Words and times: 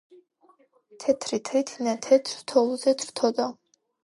თეთრი 1.03 1.39
თრითინა 1.49 1.93
თეთრ 2.07 2.41
თოვლზე 2.53 2.97
თრთოდა 3.05 3.49